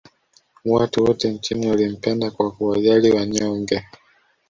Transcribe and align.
Watu 0.65 1.03
wote 1.03 1.29
nchini 1.31 1.67
walimpenda 1.67 2.31
kwa 2.31 2.51
kuwajali 2.51 3.11
wanyonge 3.11 3.83